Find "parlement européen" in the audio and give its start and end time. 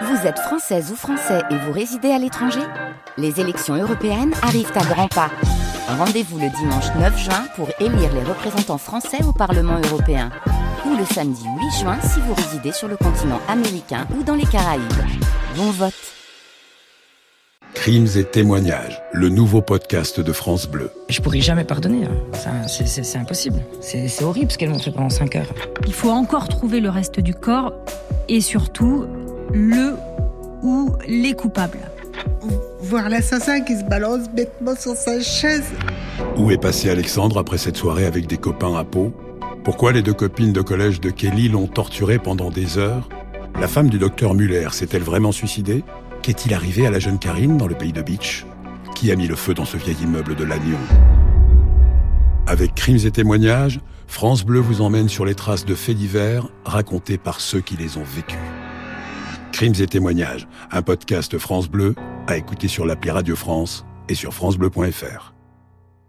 9.32-10.30